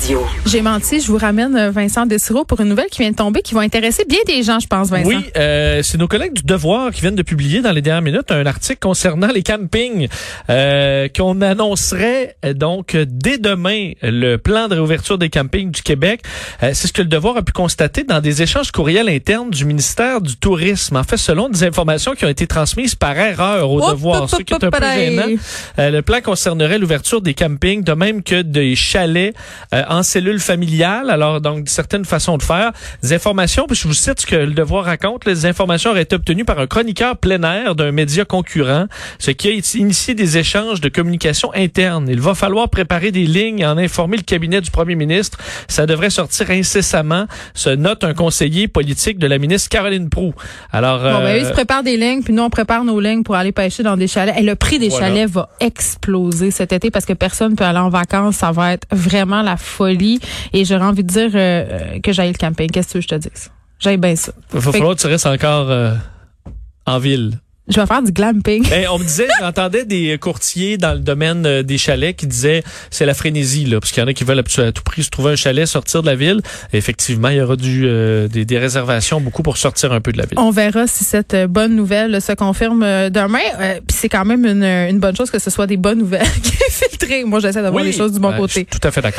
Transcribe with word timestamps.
Radio. 0.00 0.24
J'ai 0.46 0.62
menti, 0.62 1.00
je 1.00 1.08
vous 1.08 1.18
ramène 1.18 1.56
euh, 1.56 1.70
Vincent 1.70 2.06
Desiro 2.06 2.44
pour 2.44 2.60
une 2.60 2.68
nouvelle 2.68 2.88
qui 2.90 3.02
vient 3.02 3.10
de 3.10 3.16
tomber 3.16 3.42
qui 3.42 3.54
va 3.54 3.60
intéresser 3.60 4.04
bien 4.08 4.18
des 4.26 4.42
gens, 4.42 4.60
je 4.60 4.66
pense, 4.66 4.90
Vincent. 4.90 5.08
Oui, 5.08 5.16
euh, 5.36 5.82
c'est 5.82 5.98
nos 5.98 6.06
collègues 6.06 6.34
du 6.34 6.42
Devoir 6.42 6.92
qui 6.92 7.00
viennent 7.00 7.16
de 7.16 7.22
publier 7.22 7.62
dans 7.62 7.72
les 7.72 7.82
dernières 7.82 8.02
minutes 8.02 8.30
un 8.30 8.46
article 8.46 8.78
concernant 8.80 9.28
les 9.28 9.42
campings 9.42 10.08
euh, 10.50 11.08
qu'on 11.08 11.40
annoncerait 11.40 12.36
euh, 12.44 12.54
donc 12.54 12.96
dès 12.96 13.38
demain 13.38 13.92
le 14.02 14.36
plan 14.36 14.68
de 14.68 14.74
réouverture 14.74 15.18
des 15.18 15.30
campings 15.30 15.70
du 15.70 15.82
Québec. 15.82 16.20
Euh, 16.62 16.70
c'est 16.74 16.86
ce 16.86 16.92
que 16.92 17.02
le 17.02 17.08
Devoir 17.08 17.36
a 17.36 17.42
pu 17.42 17.52
constater 17.52 18.04
dans 18.04 18.20
des 18.20 18.42
échanges 18.42 18.70
courriels 18.70 19.08
internes 19.08 19.50
du 19.50 19.64
ministère 19.64 20.20
du 20.20 20.36
Tourisme. 20.36 20.96
En 20.96 21.04
fait, 21.04 21.16
selon 21.16 21.48
des 21.48 21.64
informations 21.64 22.14
qui 22.14 22.24
ont 22.24 22.30
été 22.30 22.46
transmises 22.46 22.94
par 22.94 23.16
erreur 23.16 23.70
au 23.70 23.90
Devoir, 23.90 24.30
ce 24.30 24.36
qui 24.36 24.54
est 24.54 24.64
un 24.64 24.70
peu 24.70 24.80
gênant. 24.80 25.36
Le 25.78 26.00
plan 26.02 26.20
concernerait 26.20 26.78
l'ouverture 26.78 27.20
des 27.20 27.34
campings, 27.34 27.82
de 27.82 27.92
même 27.92 28.22
que 28.22 28.42
des 28.42 28.76
chalets 28.76 29.34
euh, 29.74 29.82
en 29.88 30.02
cellule 30.02 30.40
familiale. 30.40 31.10
Alors, 31.10 31.40
donc, 31.40 31.68
certaines 31.68 32.04
façons 32.04 32.36
de 32.36 32.42
faire. 32.42 32.72
Des 33.02 33.12
informations, 33.12 33.66
puis 33.66 33.76
je 33.76 33.88
vous 33.88 33.94
cite 33.94 34.20
ce 34.20 34.26
que 34.26 34.36
le 34.36 34.52
devoir 34.52 34.84
raconte, 34.84 35.24
les 35.24 35.46
informations 35.46 35.90
auraient 35.90 36.02
été 36.02 36.16
obtenues 36.16 36.44
par 36.44 36.58
un 36.58 36.66
chroniqueur 36.66 37.16
plein 37.16 37.42
air 37.42 37.74
d'un 37.74 37.92
média 37.92 38.24
concurrent, 38.24 38.86
ce 39.18 39.30
qui 39.30 39.48
a 39.48 39.52
initié 39.78 40.14
des 40.14 40.38
échanges 40.38 40.80
de 40.80 40.88
communication 40.88 41.50
interne. 41.54 42.06
Il 42.08 42.20
va 42.20 42.34
falloir 42.34 42.68
préparer 42.68 43.10
des 43.12 43.24
lignes 43.26 43.60
et 43.60 43.66
en 43.66 43.78
informer 43.78 44.16
le 44.16 44.22
cabinet 44.22 44.60
du 44.60 44.70
premier 44.70 44.94
ministre. 44.94 45.38
Ça 45.68 45.86
devrait 45.86 46.10
sortir 46.10 46.50
incessamment, 46.50 47.26
se 47.54 47.70
note 47.70 48.04
un 48.04 48.14
conseiller 48.14 48.68
politique 48.68 49.18
de 49.18 49.26
la 49.26 49.38
ministre 49.38 49.68
Caroline 49.68 50.08
Proux. 50.08 50.34
Alors, 50.72 50.98
Bon, 51.00 51.18
ben, 51.20 51.26
euh, 51.26 51.38
ils 51.38 51.46
se 51.46 51.52
préparent 51.52 51.82
des 51.82 51.96
lignes, 51.96 52.22
puis 52.22 52.32
nous, 52.32 52.42
on 52.42 52.50
prépare 52.50 52.84
nos 52.84 53.00
lignes 53.00 53.22
pour 53.22 53.34
aller 53.36 53.52
pêcher 53.52 53.82
dans 53.82 53.96
des 53.96 54.06
chalets. 54.08 54.36
Et 54.38 54.42
le 54.42 54.54
prix 54.54 54.78
des 54.78 54.88
Voilà. 54.88 55.08
chalets 55.08 55.30
va 55.30 55.48
exploser 55.60 56.50
cet 56.50 56.72
été 56.72 56.90
parce 56.90 57.04
que 57.04 57.12
personne 57.12 57.56
peut 57.56 57.64
aller 57.64 57.78
en 57.78 57.88
vacances. 57.88 58.36
Ça 58.36 58.52
va 58.52 58.72
être 58.72 58.86
vraiment 58.92 59.42
la 59.42 59.56
folie. 59.78 60.20
Et 60.52 60.64
j'aurais 60.64 60.84
envie 60.84 61.04
de 61.04 61.08
dire 61.08 61.30
euh, 61.34 61.98
que 62.02 62.12
j'aille 62.12 62.32
le 62.32 62.38
camping. 62.38 62.70
Qu'est-ce 62.70 62.94
que 62.94 63.00
je 63.00 63.08
te 63.08 63.14
dise? 63.14 63.50
J'aille 63.78 63.96
bien 63.96 64.16
ça. 64.16 64.32
il 64.52 64.58
va 64.60 64.72
falloir 64.72 64.96
que 64.96 65.00
tu 65.00 65.06
restes 65.06 65.26
encore 65.26 65.70
euh, 65.70 65.94
en 66.86 66.98
ville. 66.98 67.38
Je 67.70 67.78
vais 67.78 67.86
faire 67.86 68.02
du 68.02 68.12
glamping. 68.12 68.66
Ben, 68.70 68.86
on 68.90 68.98
me 68.98 69.04
disait, 69.04 69.28
j'entendais 69.40 69.84
des 69.84 70.16
courtiers 70.18 70.78
dans 70.78 70.94
le 70.94 71.00
domaine 71.00 71.44
euh, 71.44 71.62
des 71.62 71.76
chalets 71.76 72.16
qui 72.16 72.26
disaient 72.26 72.62
c'est 72.90 73.04
la 73.04 73.12
frénésie 73.12 73.66
là, 73.66 73.78
parce 73.78 73.92
qu'il 73.92 74.02
y 74.02 74.04
en 74.04 74.08
a 74.08 74.14
qui 74.14 74.24
veulent 74.24 74.38
à 74.38 74.72
tout 74.72 74.82
prix 74.82 75.04
se 75.04 75.10
trouver 75.10 75.32
un 75.32 75.36
chalet, 75.36 75.66
sortir 75.66 76.00
de 76.00 76.06
la 76.06 76.14
ville. 76.16 76.40
Et 76.72 76.78
effectivement, 76.78 77.28
il 77.28 77.36
y 77.36 77.40
aura 77.42 77.56
du 77.56 77.82
euh, 77.86 78.26
des, 78.26 78.46
des 78.46 78.58
réservations 78.58 79.20
beaucoup 79.20 79.42
pour 79.42 79.58
sortir 79.58 79.92
un 79.92 80.00
peu 80.00 80.12
de 80.12 80.16
la 80.18 80.24
ville. 80.24 80.38
On 80.38 80.50
verra 80.50 80.86
si 80.86 81.04
cette 81.04 81.36
bonne 81.46 81.76
nouvelle 81.76 82.22
se 82.22 82.32
confirme 82.32 82.80
demain. 83.10 83.38
Euh, 83.60 83.80
Puis 83.86 83.98
c'est 84.00 84.08
quand 84.08 84.24
même 84.24 84.46
une, 84.46 84.64
une 84.64 84.98
bonne 84.98 85.14
chose 85.14 85.30
que 85.30 85.38
ce 85.38 85.50
soit 85.50 85.66
des 85.66 85.76
bonnes 85.76 85.98
nouvelles 85.98 86.26
qui 86.42 86.56
filtrées. 86.70 87.24
Moi, 87.24 87.40
j'essaie 87.40 87.60
d'avoir 87.60 87.84
les 87.84 87.92
choses 87.92 88.12
du 88.12 88.18
bon 88.18 88.30
Ouais, 88.30 88.38
côté. 88.38 88.48
je 88.48 88.58
suis 88.60 88.64
tout 88.80 88.88
à 88.88 88.90
fait 88.90 89.02
d'accord. 89.02 89.16